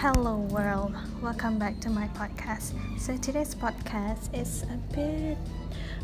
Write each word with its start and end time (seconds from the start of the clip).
Hello, 0.00 0.36
world. 0.52 0.94
Welcome 1.22 1.58
back 1.58 1.80
to 1.80 1.88
my 1.88 2.06
podcast. 2.08 2.76
So, 3.00 3.16
today's 3.16 3.54
podcast 3.54 4.28
is 4.38 4.62
a 4.64 4.76
bit 4.94 5.38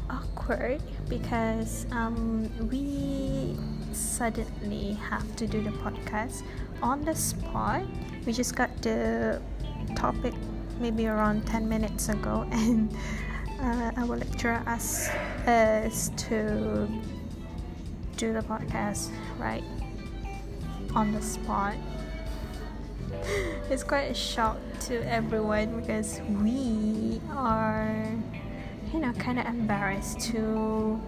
awkward 0.09 0.81
because 1.11 1.85
um, 1.91 2.49
we 2.71 3.55
suddenly 3.93 4.95
have 4.95 5.37
to 5.37 5.47
do 5.47 5.63
the 5.63 5.77
podcast 5.85 6.43
on 6.83 7.05
the 7.05 7.15
spot. 7.15 7.83
We 8.25 8.33
just 8.33 8.57
got 8.57 8.71
the 8.81 9.43
topic 9.95 10.33
maybe 10.81 11.07
around 11.07 11.47
10 11.47 11.69
minutes 11.69 12.09
ago, 12.09 12.49
and 12.51 12.97
uh, 13.61 13.93
our 13.99 14.17
lecturer 14.17 14.63
asked 14.65 15.13
us 15.47 16.11
to 16.17 16.89
do 18.17 18.33
the 18.33 18.41
podcast 18.41 19.11
right 19.39 19.65
on 20.95 21.13
the 21.13 21.21
spot 21.21 21.75
it's 23.71 23.85
quite 23.85 24.11
a 24.11 24.15
shock 24.15 24.59
to 24.81 25.03
everyone 25.09 25.81
because 25.81 26.21
we 26.43 27.21
are 27.31 28.07
you 28.93 28.99
know 28.99 29.13
kind 29.15 29.39
of 29.39 29.47
embarrassed 29.47 30.21
to 30.21 31.01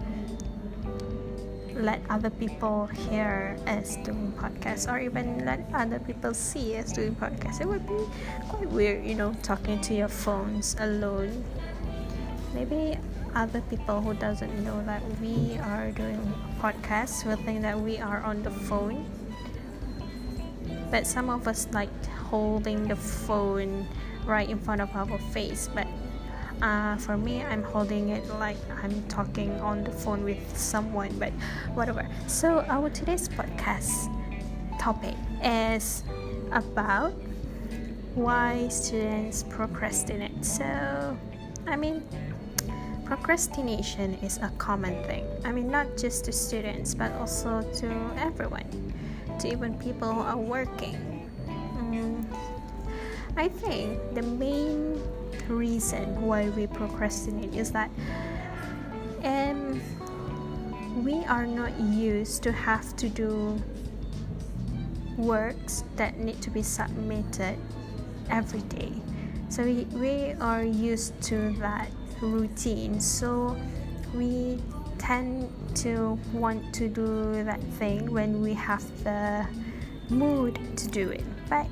let 1.75 1.99
other 2.09 2.29
people 2.29 2.87
hear 2.87 3.57
us 3.67 3.97
doing 3.97 4.31
podcasts 4.39 4.91
or 4.91 4.97
even 4.97 5.45
let 5.45 5.59
other 5.73 5.99
people 5.99 6.33
see 6.33 6.77
us 6.77 6.91
doing 6.93 7.13
podcasts. 7.15 7.59
It 7.59 7.67
would 7.67 7.85
be 7.85 7.99
quite 8.47 8.69
weird 8.69 9.05
you 9.05 9.15
know 9.15 9.35
talking 9.43 9.81
to 9.81 9.93
your 9.93 10.07
phones 10.07 10.75
alone. 10.79 11.43
Maybe 12.53 12.97
other 13.35 13.59
people 13.69 13.99
who 13.99 14.13
doesn't 14.13 14.63
know 14.63 14.81
that 14.85 15.03
we 15.19 15.57
are 15.59 15.91
doing 15.91 16.19
podcasts 16.59 17.25
will 17.25 17.35
think 17.35 17.61
that 17.63 17.77
we 17.77 17.99
are 17.99 18.23
on 18.23 18.41
the 18.43 18.51
phone 18.51 19.05
but 20.91 21.05
some 21.07 21.29
of 21.29 21.47
us 21.47 21.67
like 21.71 21.89
holding 22.29 22.87
the 22.87 22.95
phone 22.95 23.85
right 24.25 24.49
in 24.49 24.57
front 24.59 24.81
of 24.81 24.89
our 24.95 25.17
face 25.31 25.69
but 25.73 25.87
uh, 26.61 26.95
for 26.97 27.17
me 27.17 27.43
i'm 27.43 27.63
holding 27.63 28.09
it 28.09 28.27
like 28.39 28.57
i'm 28.83 29.03
talking 29.07 29.51
on 29.61 29.83
the 29.83 29.91
phone 29.91 30.23
with 30.23 30.57
someone 30.57 31.11
but 31.19 31.31
whatever. 31.73 32.07
So 32.27 32.65
our 32.69 32.89
today's 32.89 33.27
podcast 33.27 34.09
topic 34.79 35.15
is 35.43 36.03
about 36.51 37.11
why 38.15 38.67
students 38.69 39.43
procrastinate. 39.43 40.45
So 40.45 41.17
i 41.67 41.75
mean 41.75 42.03
procrastination 43.03 44.15
is 44.23 44.37
a 44.37 44.49
common 44.57 45.03
thing. 45.03 45.25
I 45.43 45.51
mean 45.51 45.69
not 45.69 45.97
just 45.97 46.25
to 46.25 46.31
students 46.31 46.95
but 46.95 47.11
also 47.13 47.61
to 47.79 47.87
everyone 48.17 48.65
to 49.39 49.51
even 49.51 49.77
people 49.77 50.13
who 50.13 50.21
are 50.21 50.37
working. 50.37 51.29
Mm, 51.77 52.25
I 53.37 53.47
think 53.47 53.99
the 54.13 54.21
main 54.21 55.01
reason 55.47 56.21
why 56.21 56.49
we 56.49 56.67
procrastinate 56.67 57.53
is 57.53 57.71
that 57.71 57.89
um, 59.23 59.81
we 61.03 61.25
are 61.25 61.45
not 61.45 61.77
used 61.79 62.43
to 62.43 62.51
have 62.51 62.95
to 62.95 63.09
do 63.09 63.61
works 65.17 65.83
that 65.95 66.17
need 66.19 66.41
to 66.41 66.49
be 66.49 66.61
submitted 66.61 67.57
every 68.29 68.61
day. 68.61 68.91
So 69.49 69.63
we, 69.63 69.83
we 69.93 70.33
are 70.41 70.63
used 70.63 71.19
to 71.23 71.51
that 71.59 71.89
routine. 72.21 72.99
So 72.99 73.55
we 74.13 74.59
tend 75.05 75.49
to 75.75 76.17
want 76.33 76.73
to 76.73 76.87
do 76.87 77.43
that 77.43 77.61
thing 77.77 78.11
when 78.11 78.41
we 78.41 78.53
have 78.53 78.83
the 79.03 79.45
mood 80.09 80.59
to 80.77 80.87
do 80.87 81.09
it. 81.09 81.23
But 81.49 81.67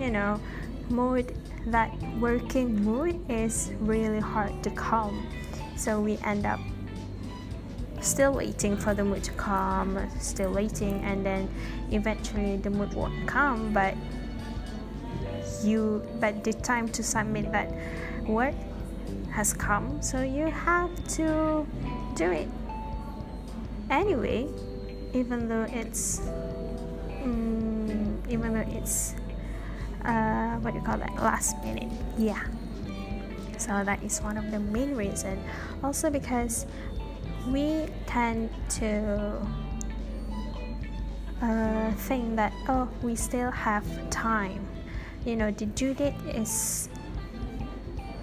you 0.00 0.10
know 0.10 0.40
mood 0.88 1.34
that 1.66 1.90
working 2.20 2.74
mood 2.84 3.18
is 3.30 3.72
really 3.80 4.20
hard 4.20 4.62
to 4.62 4.70
come 4.70 5.26
so 5.76 6.00
we 6.00 6.16
end 6.18 6.46
up 6.46 6.60
still 8.00 8.32
waiting 8.32 8.76
for 8.76 8.94
the 8.94 9.02
mood 9.02 9.24
to 9.24 9.32
come 9.32 9.98
still 10.20 10.52
waiting 10.52 11.02
and 11.02 11.26
then 11.26 11.48
eventually 11.90 12.56
the 12.58 12.70
mood 12.70 12.92
won't 12.94 13.26
come 13.26 13.72
but 13.72 13.94
you 15.64 16.06
but 16.20 16.44
the 16.44 16.52
time 16.52 16.88
to 16.88 17.02
submit 17.02 17.50
that 17.50 17.72
work 18.28 18.54
has 19.36 19.52
come. 19.52 20.00
So 20.00 20.22
you 20.22 20.46
have 20.46 20.90
to 21.16 21.66
do 22.16 22.30
it. 22.32 22.48
Anyway 23.90 24.48
even 25.16 25.48
though 25.48 25.66
it's 25.72 26.20
um, 27.24 28.22
even 28.28 28.52
though 28.52 28.68
it's 28.76 29.14
uh, 30.04 30.56
what 30.60 30.72
do 30.72 30.78
you 30.78 30.84
call 30.84 30.98
that? 30.98 31.14
Last 31.16 31.56
minute. 31.64 31.90
Yeah. 32.18 32.44
So 33.58 33.82
that 33.82 34.02
is 34.02 34.20
one 34.20 34.36
of 34.36 34.50
the 34.50 34.60
main 34.60 34.94
reason. 34.94 35.42
Also 35.82 36.10
because 36.10 36.66
we 37.48 37.86
tend 38.06 38.50
to 38.80 39.40
uh, 41.40 41.90
think 41.92 42.36
that 42.36 42.52
oh 42.68 42.88
we 43.02 43.16
still 43.16 43.50
have 43.50 43.84
time. 44.10 44.66
You 45.24 45.36
know 45.36 45.50
the 45.50 45.66
due 45.66 45.94
date 45.94 46.14
is 46.28 46.88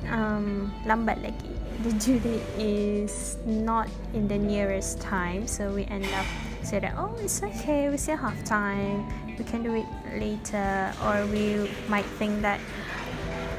um, 0.10 0.74
lambat 0.86 1.22
lagi. 1.24 1.52
The 1.84 1.92
due 2.00 2.20
date 2.20 2.48
is 2.58 3.38
not 3.46 3.90
in 4.14 4.28
the 4.28 4.38
nearest 4.38 5.02
time 5.04 5.48
so 5.48 5.74
we 5.74 5.84
end 5.92 6.08
up 6.16 6.24
say 6.64 6.80
that 6.80 6.96
oh 6.96 7.12
it's 7.20 7.44
okay 7.44 7.90
we 7.90 7.98
still 7.98 8.18
have 8.18 8.38
time. 8.44 9.08
We 9.36 9.44
can 9.44 9.64
do 9.64 9.74
it 9.76 9.90
later. 10.16 10.94
Or 11.04 11.26
we 11.28 11.68
might 11.90 12.08
think 12.22 12.42
that 12.42 12.62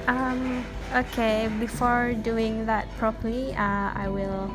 um, 0.06 0.64
okay 0.94 1.50
before 1.60 2.14
doing 2.22 2.66
that 2.68 2.84
properly 3.00 3.56
uh, 3.56 3.88
i 3.96 4.04
will 4.04 4.52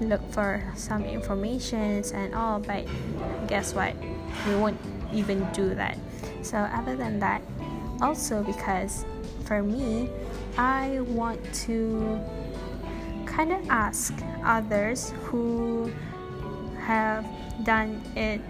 look 0.00 0.22
for 0.32 0.62
some 0.76 1.04
informations 1.04 2.12
and 2.12 2.34
all 2.34 2.60
but 2.60 2.86
guess 3.46 3.74
what? 3.74 3.94
We 4.46 4.54
won't 4.54 4.78
even 5.12 5.46
do 5.52 5.74
that. 5.74 5.98
So 6.42 6.58
other 6.58 6.96
than 6.96 7.18
that 7.20 7.42
also 8.00 8.42
because 8.42 9.04
for 9.48 9.62
me 9.62 10.10
i 10.58 11.00
want 11.08 11.40
to 11.54 12.20
kind 13.24 13.52
of 13.52 13.62
ask 13.70 14.12
others 14.44 15.14
who 15.24 15.90
have 16.78 17.24
done 17.62 18.02
it 18.16 18.40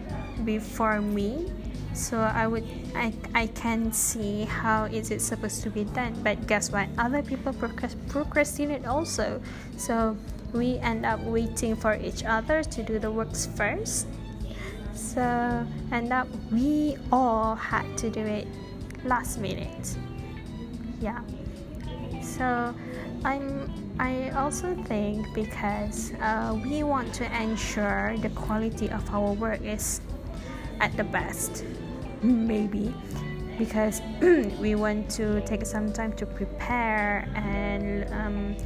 before 0.45 1.01
me. 1.01 1.51
So 1.93 2.19
i 2.21 2.47
would 2.47 2.65
i, 2.95 3.13
I 3.35 3.49
can 3.49 3.93
see 3.93 4.45
how 4.45 4.85
is 4.85 5.11
it 5.11 5.21
supposed 5.21 5.63
to 5.65 5.71
be 5.71 5.85
done. 5.85 6.15
But 6.23 6.47
guess 6.47 6.71
what? 6.71 6.89
Other 6.97 7.23
people 7.23 7.53
procrastinate 7.53 8.87
also. 8.87 9.43
So 9.77 10.17
we 10.55 10.79
end 10.79 11.05
up 11.05 11.21
waiting 11.21 11.75
for 11.75 11.95
each 11.97 12.25
other 12.25 12.63
to 12.63 12.83
do 12.83 12.99
the 12.99 13.11
works 13.11 13.45
first. 13.45 14.07
So 14.95 15.67
end 15.93 16.13
up 16.13 16.29
we 16.53 16.97
all 17.11 17.57
had 17.57 17.99
to 17.99 18.09
do 18.09 18.21
it 18.21 18.47
last 19.05 19.39
minute 19.39 19.99
yeah. 21.01 21.21
So 22.23 22.75
i'm 23.25 23.71
I 24.01 24.31
also 24.31 24.77
think 24.85 25.27
because 25.35 26.13
uh, 26.21 26.57
we 26.63 26.85
want 26.85 27.13
to 27.15 27.43
ensure 27.43 28.17
the 28.19 28.29
quality 28.31 28.89
of 28.91 29.03
our 29.11 29.33
work 29.33 29.61
is 29.63 30.01
at 30.81 30.97
the 30.97 31.03
best, 31.03 31.65
maybe 32.23 32.95
because 33.59 34.01
we 34.61 34.77
want 34.77 35.11
to 35.11 35.41
take 35.41 35.67
some 35.67 35.93
time 35.93 36.13
to 36.13 36.27
prepare 36.27 37.29
and 37.35 38.07
um, 38.13 38.57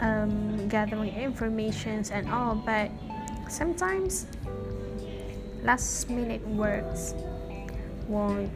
um, 0.00 0.68
gathering 0.68 1.14
informations 1.14 2.10
and 2.10 2.28
all, 2.28 2.54
but 2.54 2.90
sometimes 3.48 4.26
last 5.62 6.10
minute 6.10 6.46
works 6.48 7.14
won't 8.06 8.50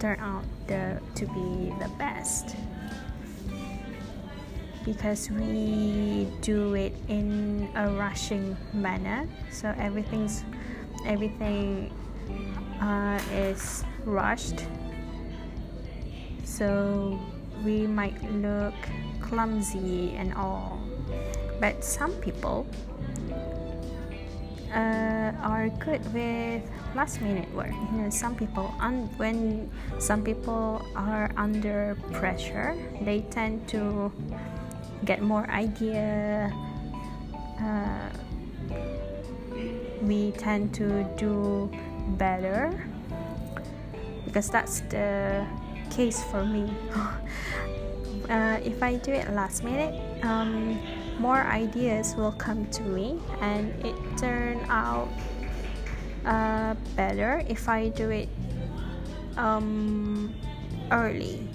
turn 0.00 0.18
out 0.18 0.44
the, 0.66 0.98
to 1.14 1.26
be 1.26 1.72
the 1.78 1.88
best. 1.98 2.56
Because 4.84 5.30
we 5.30 6.26
do 6.40 6.74
it 6.74 6.94
in 7.08 7.68
a 7.76 7.90
rushing 7.90 8.56
manner. 8.72 9.28
So 9.52 9.74
everything's 9.78 10.42
everything 11.06 11.92
uh, 12.80 13.20
is 13.30 13.84
rushed. 14.04 14.64
So 16.44 17.20
we 17.62 17.86
might 17.86 18.20
look 18.32 18.74
clumsy 19.20 20.14
and 20.16 20.32
all. 20.34 20.80
But 21.60 21.84
some 21.84 22.12
people 22.12 22.66
uh, 24.72 25.32
are 25.42 25.68
good 25.78 26.00
with 26.14 26.62
last 26.94 27.20
minute 27.20 27.52
work. 27.54 27.72
You 27.92 28.02
know 28.02 28.10
some 28.10 28.34
people 28.34 28.74
un- 28.80 29.10
when 29.16 29.70
some 29.98 30.22
people 30.22 30.82
are 30.96 31.30
under 31.36 31.96
pressure 32.12 32.76
they 33.02 33.20
tend 33.30 33.66
to 33.68 34.12
get 35.04 35.22
more 35.22 35.48
idea 35.50 36.52
uh, 37.60 38.08
we 40.02 40.32
tend 40.32 40.74
to 40.74 41.04
do 41.16 41.70
better 42.16 42.72
because 44.24 44.48
that's 44.50 44.80
the 44.92 45.44
case 45.90 46.22
for 46.30 46.44
me. 46.44 46.70
Uh, 48.30 48.60
if 48.62 48.80
I 48.80 48.94
do 48.94 49.10
it 49.10 49.26
last 49.34 49.64
minute 49.64 49.90
um, 50.22 50.78
more 51.20 51.42
ideas 51.42 52.16
will 52.16 52.32
come 52.32 52.66
to 52.70 52.82
me 52.82 53.20
and 53.42 53.68
it 53.84 53.94
turn 54.16 54.58
out 54.70 55.06
uh, 56.24 56.74
better 56.96 57.44
if 57.46 57.68
I 57.68 57.90
do 57.90 58.08
it 58.08 58.28
um, 59.36 60.34
early 60.90 61.46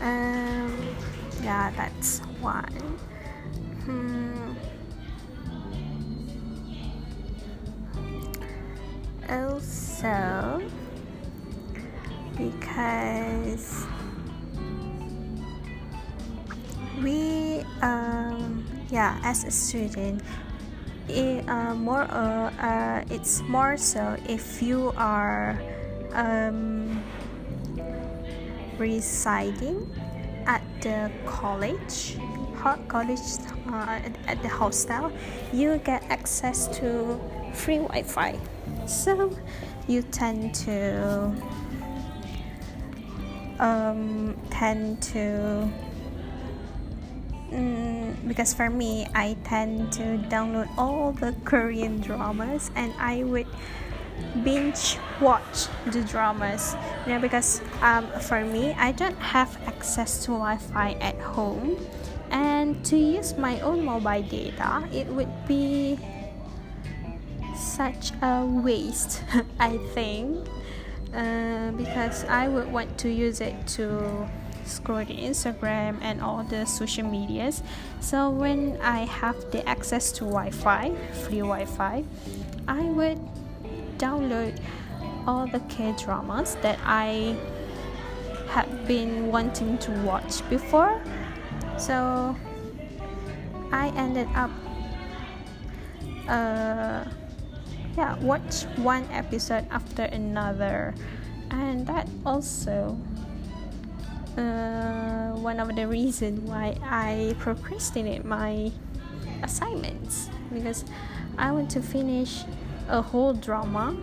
um, 0.00 0.88
yeah 1.40 1.70
that's 1.76 2.18
one 2.40 2.66
hmm. 3.86 4.54
also 9.30 10.60
because 12.36 13.86
we 17.02 17.64
um, 17.82 18.64
yeah 18.90 19.18
as 19.22 19.44
a 19.44 19.50
student 19.50 20.22
it, 21.08 21.48
uh, 21.48 21.74
more 21.74 22.02
uh, 22.02 22.50
uh, 22.60 23.04
it's 23.10 23.40
more 23.42 23.76
so 23.76 24.16
if 24.28 24.62
you 24.62 24.92
are 24.96 25.60
um, 26.12 27.02
residing 28.78 29.88
at 30.46 30.62
the 30.80 31.10
college 31.26 32.16
hot 32.56 32.86
college 32.88 33.20
uh, 33.68 33.98
at 34.26 34.40
the 34.42 34.48
hostel 34.48 35.10
you 35.52 35.78
get 35.78 36.02
access 36.10 36.68
to 36.68 37.20
free 37.52 37.78
wi-fi. 37.78 38.38
So 38.86 39.36
you 39.86 40.02
tend 40.02 40.54
to 40.66 41.34
um, 43.58 44.36
tend 44.50 45.02
to 45.14 45.68
mm, 47.52 48.28
because 48.28 48.54
for 48.54 48.70
me 48.70 49.06
i 49.14 49.36
tend 49.44 49.92
to 49.92 50.16
download 50.28 50.68
all 50.78 51.12
the 51.12 51.34
korean 51.44 52.00
dramas 52.00 52.70
and 52.74 52.92
i 52.98 53.22
would 53.24 53.46
binge 54.44 54.98
watch 55.20 55.68
the 55.86 56.02
dramas. 56.02 56.76
You 57.06 57.14
know 57.14 57.20
because 57.20 57.60
um, 57.80 58.06
for 58.20 58.44
me 58.44 58.74
i 58.78 58.92
don't 58.92 59.18
have 59.18 59.56
access 59.66 60.24
to 60.24 60.32
wi-fi 60.32 60.92
at 61.00 61.18
home. 61.18 61.76
And 62.30 62.82
to 62.86 62.96
use 62.96 63.36
my 63.36 63.60
own 63.60 63.84
mobile 63.84 64.22
data 64.22 64.88
it 64.92 65.06
would 65.08 65.30
be 65.46 65.98
such 67.56 68.12
a 68.22 68.44
waste 68.44 69.22
i 69.60 69.76
think. 69.94 70.46
Uh, 71.14 71.70
because 71.72 72.24
i 72.24 72.48
would 72.48 72.72
want 72.72 72.96
to 72.96 73.10
use 73.10 73.42
it 73.42 73.54
to 73.66 74.26
scroll 74.64 75.04
the 75.04 75.16
instagram 75.16 75.98
and 76.02 76.20
all 76.20 76.42
the 76.44 76.64
social 76.64 77.06
medias 77.06 77.62
so 78.00 78.30
when 78.30 78.78
i 78.82 79.00
have 79.04 79.36
the 79.50 79.66
access 79.68 80.12
to 80.12 80.24
wi-fi 80.24 80.94
free 81.24 81.40
wi-fi 81.40 82.04
i 82.68 82.82
would 82.82 83.18
download 83.98 84.58
all 85.26 85.46
the 85.46 85.60
K 85.70 85.94
dramas 85.96 86.56
that 86.62 86.78
I 86.84 87.36
had 88.48 88.66
been 88.86 89.30
wanting 89.30 89.78
to 89.78 89.90
watch 90.02 90.46
before. 90.50 91.00
So 91.78 92.36
I 93.70 93.88
ended 93.96 94.28
up 94.34 94.50
uh, 96.28 97.04
yeah 97.96 98.16
watch 98.20 98.64
one 98.76 99.06
episode 99.10 99.66
after 99.70 100.04
another 100.04 100.94
and 101.50 101.86
that 101.86 102.08
also 102.24 102.96
uh, 104.36 105.32
one 105.36 105.60
of 105.60 105.74
the 105.76 105.86
reasons 105.86 106.40
why 106.48 106.76
I 106.82 107.34
procrastinate 107.38 108.24
my 108.24 108.72
assignments. 109.42 110.30
Because 110.52 110.84
I 111.38 111.50
want 111.52 111.70
to 111.72 111.82
finish 111.82 112.44
a 112.88 113.02
whole 113.02 113.32
drama 113.32 113.96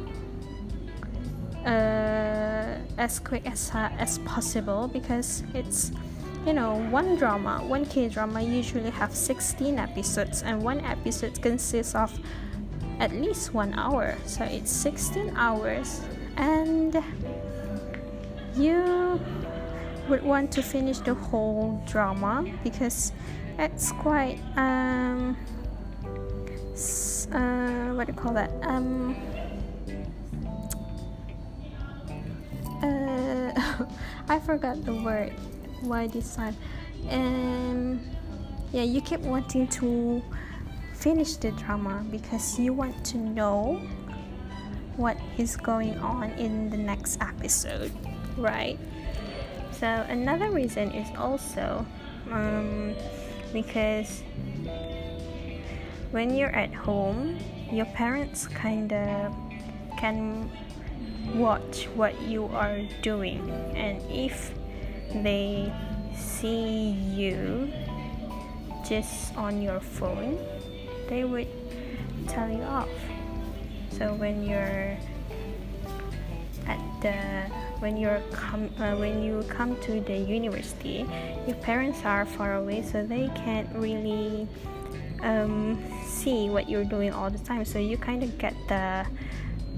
uh, 1.65 2.77
as 2.97 3.19
quick 3.19 3.45
as 3.49 3.71
uh, 3.73 3.89
as 3.97 4.19
possible. 4.19 4.87
Because 4.87 5.43
it's 5.53 5.91
you 6.45 6.53
know 6.53 6.77
one 6.89 7.15
drama 7.17 7.59
one 7.65 7.85
k 7.85 8.07
drama 8.07 8.41
usually 8.41 8.89
have 8.89 9.13
16 9.13 9.79
episodes. 9.79 10.43
And 10.43 10.61
one 10.61 10.79
episode 10.81 11.41
consists 11.41 11.95
of 11.95 12.17
at 12.99 13.11
least 13.11 13.53
one 13.53 13.73
hour. 13.73 14.15
So 14.25 14.43
it's 14.43 14.71
16 14.71 15.33
hours. 15.35 16.01
And 16.37 17.03
you 18.55 19.19
would 20.09 20.23
want 20.23 20.51
to 20.53 20.61
finish 20.61 20.99
the 20.99 21.13
whole 21.13 21.81
drama 21.85 22.45
because 22.63 23.11
it's 23.57 23.91
quite 23.93 24.39
um 24.57 25.37
uh, 27.31 27.93
what 27.93 28.07
do 28.07 28.13
you 28.13 28.17
call 28.17 28.33
that? 28.33 28.51
Um, 28.63 29.15
uh, 32.81 33.85
I 34.29 34.39
forgot 34.39 34.83
the 34.83 34.93
word. 34.93 35.33
Why 35.81 36.07
this 36.07 36.35
time? 36.35 36.55
Um, 37.09 38.01
yeah, 38.71 38.83
you 38.83 39.01
keep 39.01 39.21
wanting 39.21 39.67
to 39.67 40.23
finish 40.93 41.35
the 41.35 41.51
drama 41.51 42.03
because 42.09 42.59
you 42.59 42.73
want 42.73 43.05
to 43.05 43.17
know 43.17 43.81
what 44.97 45.17
is 45.37 45.55
going 45.55 45.97
on 45.99 46.31
in 46.31 46.69
the 46.69 46.77
next 46.77 47.21
episode, 47.21 47.91
right? 48.37 48.77
So 49.79 49.87
another 49.87 50.51
reason 50.51 50.91
is 50.91 51.07
also 51.17 51.85
um, 52.31 52.93
because 53.53 54.23
when 56.11 56.35
you're 56.35 56.53
at 56.53 56.73
home, 56.73 57.39
your 57.71 57.85
parents 57.85 58.45
kind 58.45 58.91
of 58.91 59.33
can 59.97 60.51
watch 61.33 61.85
what 61.95 62.19
you 62.23 62.47
are 62.47 62.81
doing, 63.01 63.49
and 63.75 64.01
if 64.11 64.53
they 65.13 65.71
see 66.13 66.89
you 67.15 67.71
just 68.85 69.33
on 69.37 69.61
your 69.61 69.79
phone, 69.79 70.37
they 71.07 71.23
would 71.23 71.47
tell 72.27 72.49
you 72.49 72.63
off. 72.63 72.89
So 73.91 74.13
when 74.13 74.43
you're 74.43 74.97
at 76.67 76.79
the 77.01 77.68
when 77.79 77.97
you're 77.97 78.21
come 78.31 78.69
uh, 78.79 78.95
when 78.95 79.23
you 79.23 79.43
come 79.49 79.79
to 79.81 80.01
the 80.01 80.17
university, 80.17 81.05
your 81.47 81.55
parents 81.57 82.03
are 82.05 82.25
far 82.25 82.55
away, 82.55 82.81
so 82.81 83.05
they 83.05 83.29
can't 83.35 83.69
really 83.75 84.47
um, 85.21 85.81
see 86.05 86.49
what 86.49 86.69
you're 86.69 86.85
doing 86.85 87.11
all 87.11 87.29
the 87.29 87.39
time. 87.39 87.65
So 87.65 87.79
you 87.79 87.97
kind 87.97 88.23
of 88.23 88.37
get 88.37 88.55
the 88.67 89.05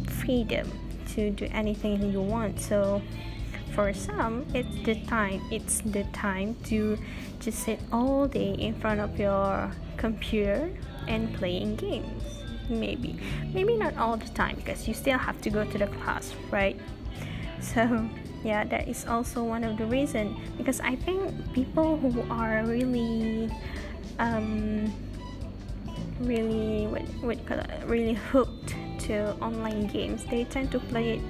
freedom 0.08 0.72
to 1.13 1.31
do 1.31 1.48
anything 1.51 2.12
you 2.12 2.22
want. 2.22 2.60
So 2.60 3.01
for 3.74 3.93
some 3.93 4.46
it's 4.53 4.84
the 4.84 4.96
time 5.05 5.41
it's 5.50 5.79
the 5.79 6.03
time 6.12 6.55
to 6.65 6.98
just 7.39 7.60
sit 7.60 7.79
all 7.91 8.27
day 8.27 8.53
in 8.60 8.74
front 8.75 9.00
of 9.00 9.17
your 9.17 9.72
computer 9.98 10.70
and 11.08 11.34
playing 11.36 11.75
games. 11.77 12.24
Maybe 12.70 13.17
maybe 13.53 13.75
not 13.75 13.98
all 13.98 14.17
the 14.17 14.29
time 14.29 14.55
because 14.55 14.88
you 14.88 14.93
still 14.93 15.17
have 15.17 15.41
to 15.41 15.50
go 15.50 15.63
to 15.63 15.77
the 15.77 15.88
class 15.88 16.34
right 16.51 16.79
so 17.74 18.10
yeah 18.44 18.63
that 18.63 18.88
is 18.88 19.06
also 19.06 19.44
one 19.44 19.63
of 19.63 19.77
the 19.77 19.86
reason. 19.86 20.36
Because 20.58 20.80
i 20.82 20.96
think 20.96 21.30
people 21.53 21.98
who 21.98 22.22
are 22.30 22.65
really 22.65 23.50
um, 24.20 24.91
really 26.22 26.88
what, 26.88 27.01
what 27.22 27.38
really 27.88 28.13
hooked 28.13 28.75
to 29.00 29.34
online 29.41 29.88
games 29.88 30.25
they 30.25 30.44
tend 30.46 30.72
to 30.72 30.80
play 30.80 31.18
it 31.18 31.22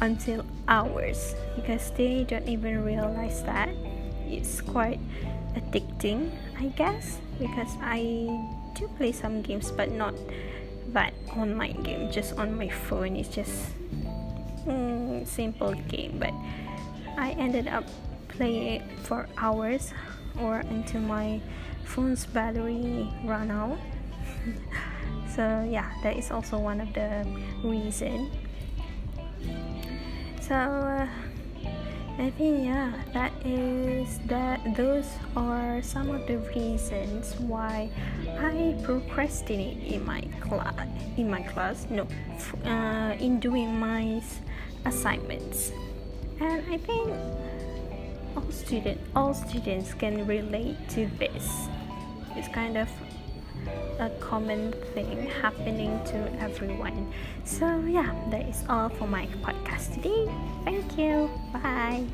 until 0.00 0.44
hours. 0.68 1.34
Because 1.56 1.90
they 1.92 2.24
don't 2.24 2.48
even 2.48 2.84
realize 2.84 3.42
that 3.44 3.68
it's 4.26 4.60
quite 4.60 5.00
addicting 5.54 6.30
i 6.58 6.66
guess. 6.74 7.18
Because 7.38 7.70
i 7.82 8.26
do 8.74 8.88
play 8.96 9.12
some 9.12 9.42
games 9.42 9.70
but 9.70 9.90
not 9.90 10.14
that 10.92 11.14
online 11.36 11.82
game 11.82 12.10
just 12.10 12.36
on 12.38 12.56
my 12.56 12.68
phone. 12.68 13.14
It's 13.14 13.28
just 13.28 13.70
mm, 14.66 15.26
simple 15.26 15.72
game 15.88 16.18
but 16.18 16.32
i 17.18 17.30
ended 17.38 17.68
up 17.68 17.84
playing 18.28 18.80
it 18.80 18.82
for 19.02 19.28
hours 19.38 19.92
or 20.40 20.56
until 20.70 21.00
my 21.00 21.40
phone's 21.84 22.26
battery 22.26 23.08
run 23.24 23.50
out 23.50 23.78
so 25.34 25.66
yeah 25.68 25.90
that 26.02 26.16
is 26.16 26.30
also 26.30 26.58
one 26.58 26.80
of 26.80 26.92
the 26.94 27.26
reason 27.64 28.30
so 30.40 30.54
uh, 30.54 31.06
I 32.20 32.28
think 32.36 32.66
yeah, 32.66 32.92
that 33.14 33.32
is 33.46 34.18
that. 34.26 34.60
Those 34.76 35.08
are 35.36 35.80
some 35.80 36.10
of 36.10 36.26
the 36.26 36.36
reasons 36.52 37.32
why 37.40 37.88
I 38.36 38.76
procrastinate 38.84 39.80
in 39.80 40.04
my 40.04 40.20
class. 40.40 40.74
In 41.16 41.30
my 41.30 41.40
class, 41.40 41.86
no, 41.88 42.06
uh, 42.68 43.16
in 43.16 43.40
doing 43.40 43.72
my 43.78 44.20
assignments, 44.84 45.72
and 46.40 46.62
I 46.70 46.78
think 46.78 47.10
all 48.36 48.50
student 48.50 49.00
all 49.14 49.34
students 49.34 49.94
can 49.94 50.26
relate 50.26 50.76
to 50.90 51.06
this. 51.18 51.68
It's 52.36 52.48
kind 52.48 52.76
of 52.78 52.88
a 53.98 54.08
common 54.20 54.72
thing 54.94 55.26
happening 55.42 56.00
to 56.06 56.16
everyone. 56.40 57.12
So, 57.44 57.66
yeah, 57.86 58.14
that 58.30 58.48
is 58.48 58.64
all 58.68 58.88
for 58.88 59.06
my 59.06 59.26
podcast 59.42 59.94
today. 59.94 60.26
Thank 60.64 60.96
you. 60.96 61.30
Bye. 61.52 62.06